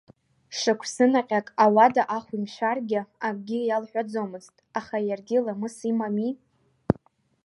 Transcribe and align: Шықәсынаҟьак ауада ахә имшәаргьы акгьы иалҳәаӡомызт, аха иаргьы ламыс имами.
Шықәсынаҟьак 0.57 1.47
ауада 1.63 2.03
ахә 2.17 2.31
имшәаргьы 2.37 2.99
акгьы 3.27 3.59
иалҳәаӡомызт, 3.63 4.55
аха 4.79 4.97
иаргьы 5.07 5.37
ламыс 5.45 5.77
имами. 5.89 6.29